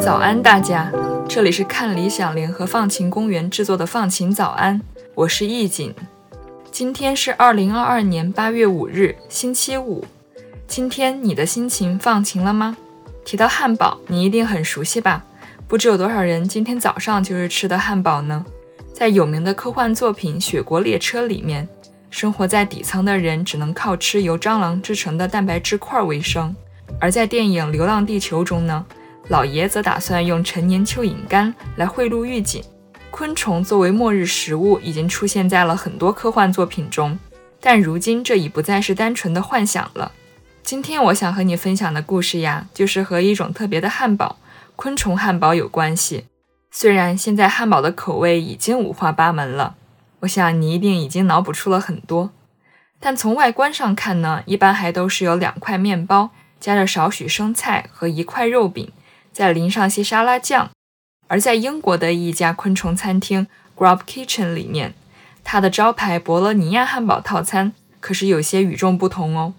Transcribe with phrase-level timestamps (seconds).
[0.00, 0.90] 早安，大家！
[1.28, 4.80] 这里是看理想联合放晴公园制作的放晴早安，
[5.14, 5.94] 我是易景。
[6.70, 10.04] 今天是二零二二年八月五日，星期五。
[10.68, 12.76] 今天你的心情放晴了吗？
[13.24, 15.24] 提到汉堡，你一定很熟悉吧？
[15.66, 18.44] 不知有多少人今天早上就是吃的汉堡呢？
[18.92, 21.66] 在有名的科幻作品《雪国列车》里面，
[22.10, 26.54] 生活在底层的人只能靠吃由蟑螂制成的蛋白质块为生；
[27.00, 28.84] 而在电影《流浪地球》中呢？
[29.28, 32.62] 老爷则打算用陈年蚯蚓干来贿赂狱警。
[33.10, 37.18] 昆虫作为末日食物，已经出现在了很多科幻作品中，
[37.58, 40.12] 但如今这已不再是单纯的幻想了。
[40.68, 44.36] 今天我想和你分享的故事呀，就是和一种特别的汉堡——
[44.76, 46.26] 昆虫汉堡有关系。
[46.70, 49.76] 虽然现在汉堡的口味已经五花八门了，
[50.20, 52.32] 我想你一定已经脑补出了很多，
[53.00, 58.92] 但从外观上看呢，一般还都是有两块面包，加着少许生菜和一块肉饼。
[59.32, 60.68] 再淋上些沙拉酱，
[61.28, 64.92] 而在英国的一家昆虫餐厅 Grub Kitchen 里面，
[65.42, 69.54] 它的招牌博洛尼亚汉堡套餐可是有些与众不同哦。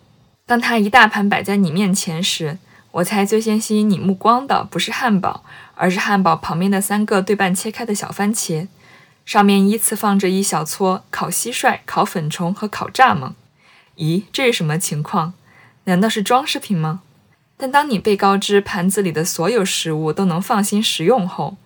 [0.50, 2.58] 当它一大盘摆在你面前时，
[2.90, 5.44] 我猜最先吸引你目光的不是汉堡，
[5.76, 8.68] 而是汉堡旁边的三个对半切开的小番茄，
[9.24, 13.34] 上面依次放着一小撮烤蟋蟀、烤粉虫和烤蚱蜢。
[13.98, 15.34] 咦，这是什么情况？
[15.84, 17.02] 难道是装饰品吗？
[17.56, 21.58] 但当你被告知盘子里的所有食物都能放心食用后，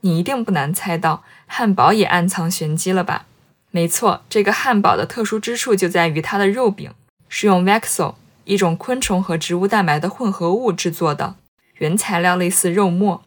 [0.00, 3.26] 你一定不难猜到汉堡也暗藏玄机了吧？
[3.70, 6.90] 没错，这个汉堡的特殊之处就在于它的肉饼
[7.28, 11.36] 是用 Vexo 一种昆虫和植物蛋白的混合物制作的，
[11.74, 13.24] 原材料类似肉末，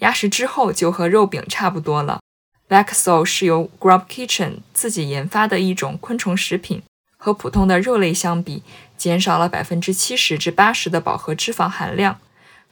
[0.00, 2.20] 压实之后就和肉饼差不多了。
[2.68, 6.82] Vexo 是由 Grub Kitchen 自己研发的一种昆虫食品。
[7.18, 8.62] 和普通的肉类相比，
[8.96, 12.20] 减少了百分之七十至八十的饱和脂肪含量，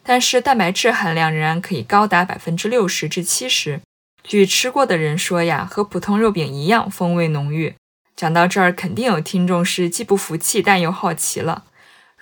[0.03, 3.81] 但是蛋白质含量仍然可以高达百分之六十至七十。
[4.23, 7.75] 据吃过的人说呀，和普通肉饼一样，风味浓郁。
[8.15, 11.65] 讲到这儿，肯定有听众是既不服气但又好奇了。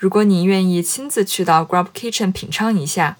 [0.03, 3.15] 如果你愿意亲自去到 Grub Kitchen 品尝一下，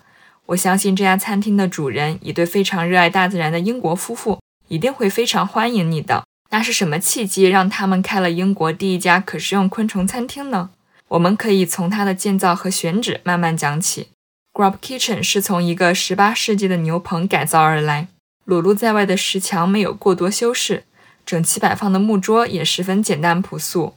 [0.48, 6.26] 我相信这家餐厅的主人，一对非常热爱大自然的英国夫妇，一定会非常欢迎你的。
[6.50, 10.72] 那是什么契机让他们开了英国第一家可食用昆虫餐厅呢？
[11.08, 14.10] 我们可以从它的建造和选址慢慢讲起。
[14.52, 18.10] Grub Kitchen 是从一个18世纪的牛棚改造而来，
[18.44, 20.84] 裸露在外的石墙没有过多修饰，
[21.26, 23.94] 整齐摆放的木桌也十分简单朴素。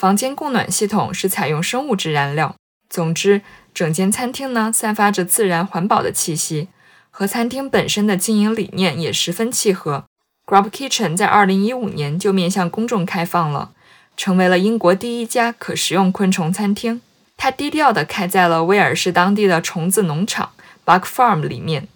[0.00, 2.56] 房间供暖系统是采用生物质燃料。
[2.88, 3.42] 总之，
[3.74, 6.68] 整间餐厅呢散发着自然环保的气息，
[7.10, 10.06] 和餐厅本身的经营理念也十分契合。
[10.46, 13.72] Grub Kitchen 在2015年就面向公众开放了，
[14.16, 17.02] 成为了英国第一家可食用昆虫餐厅。
[17.36, 20.52] 它低调地开在了威尔士当地的虫子农场
[20.86, 21.88] Bug Farm 里面。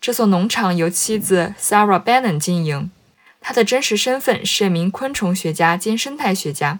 [0.00, 2.90] 这所农场由妻子 Sarah Bannon 经营，
[3.42, 6.78] 她的真实身份是一名昆虫学家兼生态学家，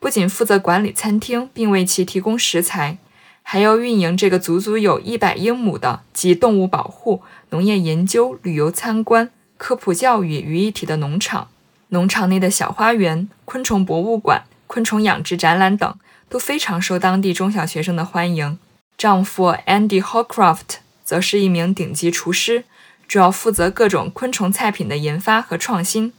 [0.00, 2.96] 不仅负责管理餐厅并为其提供食材，
[3.42, 9.30] 还要运营这个足足有一百英亩的集动物保护、农业研究、旅游参观。
[9.58, 11.48] 科普教育于一体的农场，
[11.88, 15.94] 农场内的小花园、昆虫博物馆、昆虫养殖展览等
[16.30, 18.58] 都非常受当地中小学生的欢迎。
[18.96, 22.64] 丈夫 Andy Hawcroft 则是一名顶级厨师，
[23.06, 26.14] 主要负责各种昆虫菜品的研发和创新。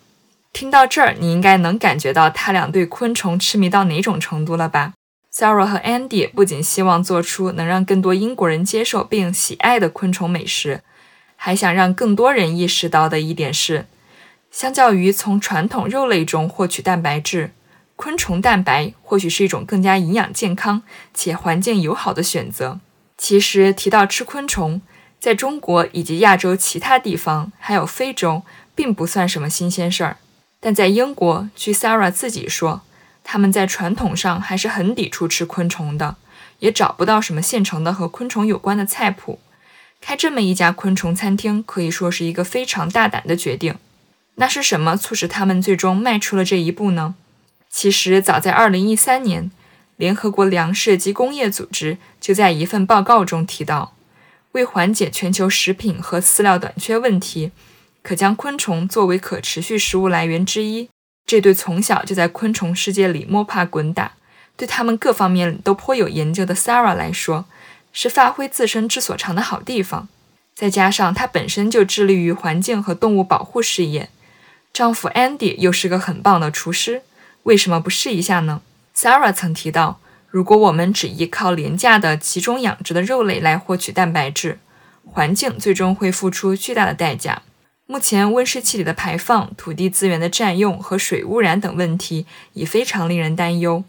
[0.53, 4.93] 听到这儿，你应该能感觉到他俩对昆虫痴迷到哪种程度了吧
[5.33, 10.81] ？Sarah 和 Andy 不仅希望做出能让更多英国人接受并喜爱的昆虫美食。
[11.35, 13.87] 还想让更多人意识到的一点是，
[14.51, 17.51] 相较于从传统肉类中获取蛋白质，
[17.95, 22.79] 昆虫蛋白或许是一种更加营养健康且环境友好的选择。
[23.17, 24.81] 其实提到吃昆虫，
[25.19, 28.43] 在中国以及亚洲其他地方，还有非洲，
[28.75, 30.17] 并不算什么新鲜事儿。
[30.61, 32.81] 但在英国，据 Sarah 自己说，
[33.23, 36.15] 他们在传统上还是很抵触吃昆虫的，
[36.59, 39.39] 也找不到什么现成的和昆虫有关的菜谱。
[39.99, 43.75] 开这么一家昆虫餐厅可以说是一个非常大胆的决定。
[44.35, 47.15] 那是什么促使他们最终迈出了这一步呢？
[47.69, 49.51] 其实早在2013年，
[49.97, 53.93] 联合国粮食及工业组织就在一份报告中提到，
[54.51, 57.51] 为缓解全球食品和饲料短缺问题，
[58.03, 60.89] 可将昆虫作为可持续食物来源之一。
[61.25, 64.13] 这对从小就在昆虫世界里摸爬滚打、
[64.57, 67.45] 对他们各方面都颇有研究的 Sarah 来说，
[67.93, 70.09] 是发挥自身之所长的好地方。
[70.53, 74.09] 再加上她本身就致力于环境和动物保护事业，
[74.73, 77.03] 丈夫 Andy 又是个很棒的厨师，
[77.43, 78.61] 为什么不试一下呢
[78.95, 79.99] ？Sarah 曾提到，
[80.29, 84.59] 如果我们只依靠廉价的集中养殖的肉类来获取蛋白质，
[85.05, 87.43] 环境最终会付出巨大的代价。
[87.91, 93.83] 目前温室气体的排放、土地资源的占用和水污染等问题已非常令人担忧。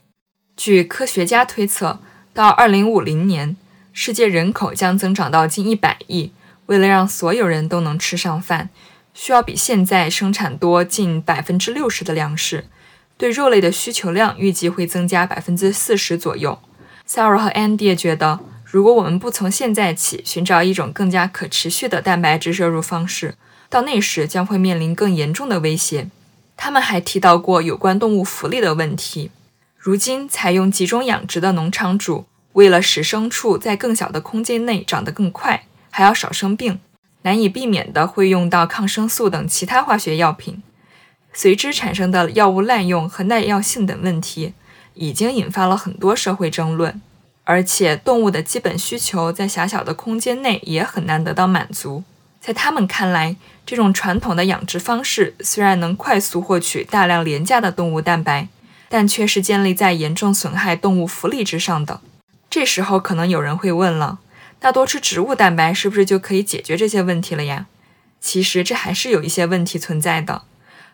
[0.56, 2.00] 据科学家推测，
[2.34, 3.56] 到2050年，
[3.92, 6.32] 世界人口将增长到近100亿。
[6.66, 8.70] 为了让所有人都能吃上饭，
[9.14, 12.64] 需要比现在生产多近百分之六十的粮食。
[13.16, 16.58] 对肉类的需求量预计会增加百分之四十左右。
[17.08, 23.36] Sarah 和 Andy 觉得，如果我们不从现在起寻找一种更加可持续的蛋白质摄入方式，
[23.72, 26.10] 到那时将会面临更严重的威胁。
[26.58, 29.30] 他们还提到过有关动物福利的问题。
[29.78, 36.80] 如今采用集中养殖的农场主，为了使牲畜在更小的空间内长得更快，还要少生病，
[37.22, 40.62] 难以避免的会用到抗生素等其他化学药品。
[41.32, 44.52] 随之产生的药物滥用和耐药性等问题，
[44.92, 47.00] 已经引发了很多社会争论。
[47.44, 52.04] 而且，动物的基本需求在狭小的空间内也很难得到满足。
[52.42, 58.48] 在他们看来，这种传统的养殖方式虽然能快速获取大量廉价的动物蛋白，
[58.88, 62.00] 但却是建立在严重损害动物福利之上的。
[62.50, 64.18] 这时候，可能有人会问了：
[64.62, 67.66] 那多吃植物蛋白是不是就可以解决这些问题了呀？
[68.20, 70.42] 其实，这还是有一些问题存在的。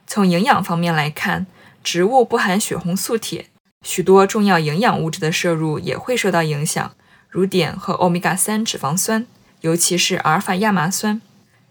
[0.06, 1.46] 从营养方面来看，
[1.82, 3.46] 植物不含血红素铁，
[3.82, 6.92] 许多重要营养物质的摄入也会受到影响，
[7.30, 9.26] 如碘和欧米伽三脂肪酸，
[9.62, 11.22] 尤其是阿尔法亚麻酸。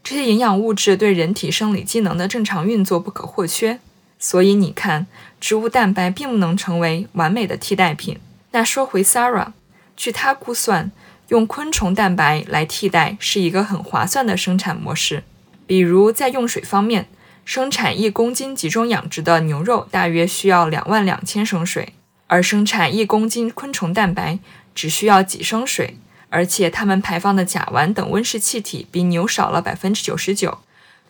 [0.10, 3.78] 这些营养物质对人体生理机能的正常运作不可或缺，
[4.18, 5.06] 所以你看，
[5.42, 8.18] 植物蛋白并不能成为完美的替代品。
[8.52, 9.52] 那说回 Sara，
[9.98, 10.94] 据她估算，
[11.28, 15.26] 用昆虫蛋白来替代是一个很划算的生产模式。
[15.66, 17.10] 比如在用水方面，
[17.44, 21.92] 生产一公斤集中养殖的牛肉大约需要两万两千升水，
[22.28, 24.40] 而生产一公斤昆虫蛋白
[24.74, 25.98] 只需要几升水。
[26.30, 30.60] 而且它们排放的甲烷等温室气体比牛少了百分之九十九，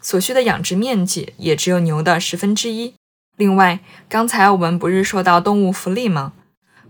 [0.02, 2.94] 所需的养殖面积也只有牛的十分之一。
[3.36, 3.80] 另外，
[4.10, 6.34] 刚才我们不是说到动物福利吗？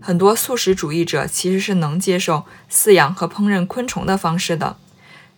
[0.00, 4.76] 很多素食主义者其实是能接受饲养和烹饪昆虫的方式的。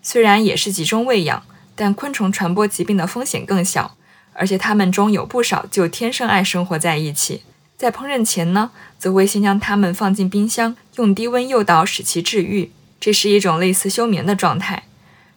[0.02, 1.42] 虽然也是集中喂养，
[1.74, 3.96] 但昆虫传播疾病的风险更小，
[4.34, 7.42] 而且它们中有不少就天生爱生活在一起。
[7.76, 12.70] 在烹饪前呢，则会先将它们放进冰箱，用低温诱导使其治愈。
[13.00, 14.84] 这是一种类似休眠的状态，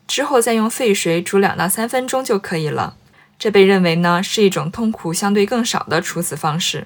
[0.05, 2.97] 之后再用沸水煮两到三分钟就可以了。
[3.39, 6.85] 这被认为呢是一种痛苦相对更少的处死方式。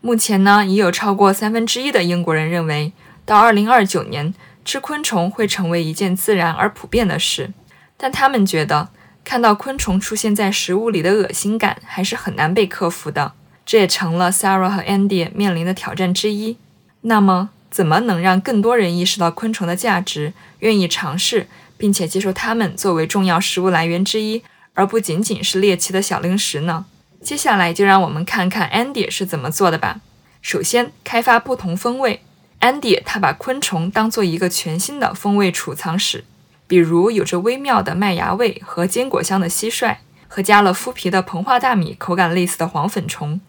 [0.00, 2.92] 目前呢，已有超过三分之一的英国人认为，
[3.24, 4.32] 到二零二九年
[4.64, 7.52] 吃昆虫会成为一件自然而普遍的事。
[7.96, 8.90] 但他们觉得
[9.24, 13.32] 看到昆虫出现在食物里的恶心感还是很难被克服的。
[13.66, 16.56] 这也成了 Sarah 和 Andy 面临的挑战之一。
[17.02, 17.50] 那么？
[17.70, 24.42] 怎么能让更多人意识到昆虫的价值，愿意尝试，并且接受它们作为重要食物来源之一，
[24.74, 26.86] 而不仅仅是猎奇的小零食呢？
[27.20, 30.00] 接下来就让我们看看 Andy 是怎么做的吧。
[30.40, 32.22] 首先，开发不同风味。
[32.60, 36.24] Andy 他把昆虫当做一个全新的风味储藏室，
[36.66, 43.40] 比如有着微妙的麦芽味和坚果香的蟋蟀，和加了麸皮的膨化大米口感类似的黄粉虫，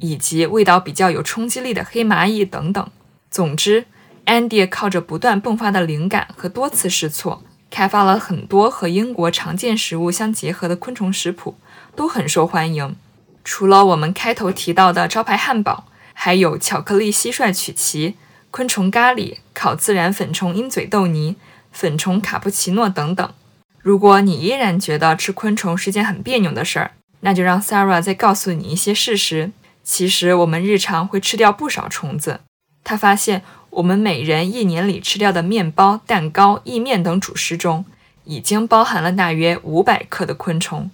[0.00, 2.90] 以及味道比较有冲击力的黑蚂蚁等等。
[3.30, 3.86] 总之
[4.26, 11.56] ，Andy 靠着不断迸发的灵感和多次试错，开发了很多和英国常见食物相结合的昆虫食谱，
[11.94, 12.96] 都很受欢迎。
[13.44, 18.16] 除了我们开头提到的招牌汉堡，还有巧克力蟋蟀曲奇、
[18.50, 21.36] 昆虫咖喱、烤自然粉虫鹰嘴豆泥、
[21.70, 23.32] 粉虫卡布奇诺等等。
[23.78, 29.52] 如果你依然觉得吃昆虫是件很别扭的事儿，那就让 Sarah 再告诉你一些事实。
[29.82, 32.40] 其实我们日常会吃掉不少虫子。
[32.88, 37.84] 他发现，我们每人一年里吃掉的面包、蛋糕、意面等主食中，
[38.24, 40.90] 已经包含了大约五百克的昆虫。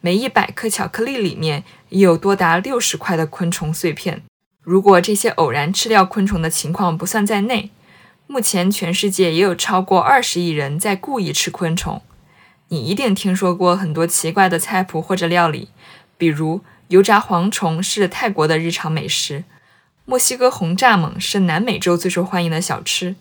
[0.00, 4.22] 每一百克巧克力里面，也有多达六十块的昆虫碎片。
[4.62, 7.70] 如果这些偶然吃掉昆虫的情况不算在内，
[8.26, 12.00] 目前全世界也有超过二十亿人在故意吃昆虫。
[12.68, 15.68] 你一定听说过很多奇怪的菜谱或者料理，
[16.16, 19.44] 比如油炸蝗虫是泰国的日常美食。
[20.06, 23.16] 墨西哥红蚱蜢是南美洲最受欢迎的小吃，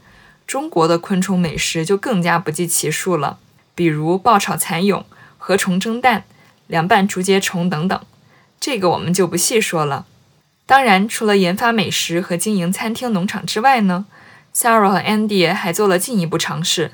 [0.45, 3.39] 中国的昆虫美食就更加不计其数了，
[3.73, 5.05] 比如爆炒蚕蛹、
[5.37, 6.25] 禾虫蒸蛋、
[6.67, 8.05] 凉拌竹节虫等等，
[8.59, 10.05] 这个我们就不细说了。
[10.65, 14.05] 当然，除了研发美食和经营餐厅、农场之外呢
[14.53, 16.91] ，Sarah 和 Andy 还做了进一步尝试，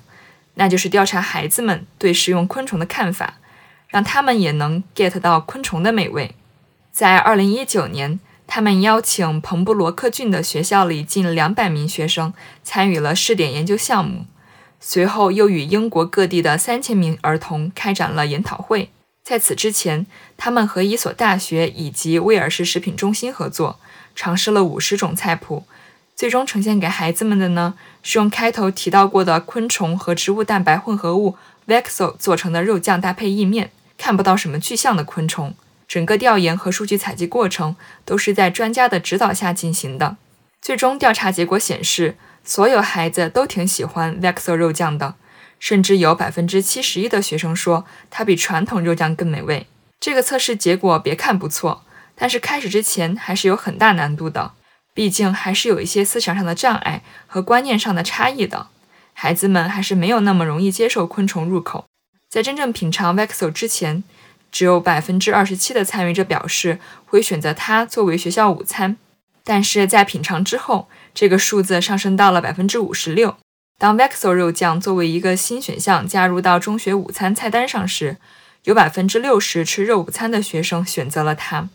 [0.53, 3.39] 那就是调查孩子们对食用昆虫的看法，
[3.88, 6.36] 让他们也能 get 到昆虫的美味。
[6.91, 8.19] 在2019年，
[8.51, 14.25] 他们邀请彭布罗克郡的学校里近两百名学生参与了试点研究项目，
[14.79, 18.89] 随后又与英国各地的三千名儿童开展了研讨会。
[19.24, 23.79] 在此之前，他们和一所大学以及威尔士食品中心合作，
[24.15, 25.65] 尝试了五十种菜谱，
[26.15, 31.38] 最终呈现给孩子们的呢是用开头提到过的昆虫和植物蛋白混合物
[31.68, 35.53] Vexo 做成的肉酱搭配意面，看不到什么具象的昆虫。
[35.89, 40.15] 整个调研和数据采集过程都是在专家的指导下进行的。
[40.62, 45.15] 最终调查结果显示，所有孩子都挺喜欢 Vexo 肉酱的。
[45.58, 49.67] 甚至有百分之七十一的学生说它比传统肉酱更美味。
[50.00, 51.84] 这个测试结果别看不错，
[52.15, 54.53] 但是开始之前还是有很大难度的，
[54.93, 58.67] 毕竟还是有一些思想上的障碍和观念上的差异的。
[59.12, 61.84] 孩子们还是没有那么容易接受昆虫入口。
[62.29, 64.05] 在真正品尝 Vexo 之前，
[64.51, 68.98] 只有百分之二十七的参与者表示会选择它作为学校午餐，
[69.44, 73.36] 但是在品尝之后，这个数字上升到了百分之五十六。
[73.77, 78.18] 当 Vexo 肉酱作为一个新选项加入到中学午餐菜单上时，
[78.65, 81.70] 有百分之六十吃肉午餐的学生选择了它。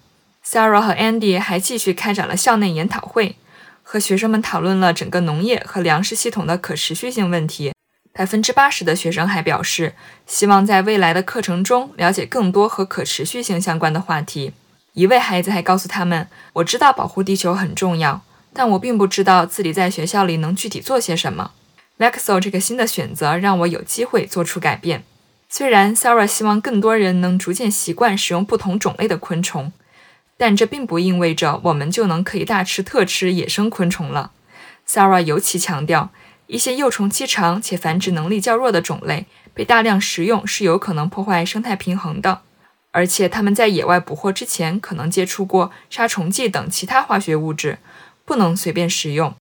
[0.45, 3.37] Sarah 和 Andy 还继续开展了校内研讨会，
[3.83, 7.73] 和学生们讨论了整个农业和粮食系统的可持续性问题。
[8.17, 9.95] 百分之八十的学生还表示，
[10.25, 14.53] 希望在未来的课程中了解更多和可持续性相关的话题。
[14.93, 21.51] 一位孩子还告诉他们：“我知道保护地球很重要，但我并不知道自己在学校里能具体做些什么。”
[21.99, 25.03] Vexo 这个新的选择让我有机会做出改变。
[25.49, 29.73] 虽然 Sarah 希望更多人能逐渐习惯使用不同种类的昆虫，
[30.37, 34.31] 但这并不意味着我们就能可以大吃特吃野生昆虫了。
[34.89, 36.11] Sarah 尤其强调，
[36.47, 42.43] 一些幼虫期长且繁殖能力较弱的种类被大量食用是有可能破坏生态平衡的，
[42.91, 47.79] 而且它们在野外捕获之前可能接触过杀虫剂等其他化学物质，
[48.25, 49.35] 不能随便食用。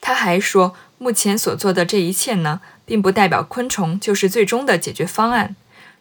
[0.00, 0.74] 他还说。
[1.00, 5.54] 目前所做的这一切呢，并不代表昆虫就是最终的解决方案，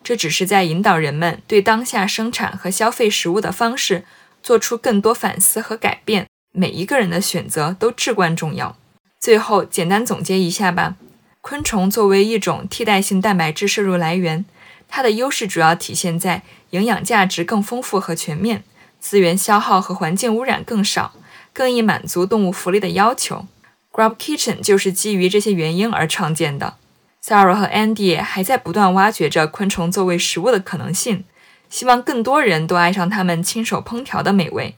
[0.04, 4.06] 这只是在引导人们对当下生产和消费食物的方式
[4.42, 6.26] 做出更多反思和改变。
[6.52, 8.76] 每一个人的选择都至关重要。
[9.20, 10.96] 最后简单总结一下吧：
[11.42, 14.46] 昆虫作为一种替代性蛋白质摄入来源，
[14.88, 18.64] 它的优势主要体现在营养价值更丰富和全面，
[19.00, 21.14] 资源消耗和环境污染更少，
[21.52, 23.46] 更易满足动物福利的要求。
[23.92, 26.76] Grub Kitchen 就是基于这些原因而创建的。
[27.24, 31.26] Sarah 和 Andy 还在不断挖掘着昆虫作为食物的可能性，
[31.70, 34.76] 希望更多人都爱上他们亲手烹调的美味。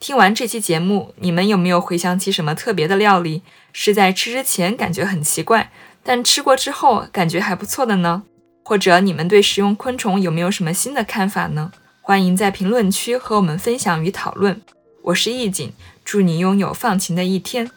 [0.00, 5.72] 听完这期节目，你们有没有回想起什么特别的料理，是在吃之前感觉很奇怪，
[6.04, 8.22] 但吃过之后感觉还不错的呢？
[8.64, 11.72] 或者你们对食用昆虫有没有什么新的看法呢？
[12.00, 14.62] 欢迎在评论区和我们分享与讨论。
[15.02, 15.72] 我是易锦，
[16.04, 17.68] 祝你拥有放晴的一天。